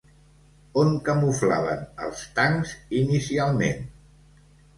On 0.83 0.95
camuflaven 1.09 1.83
els 2.07 2.23
tancs 2.41 2.73
inicialment? 3.03 3.87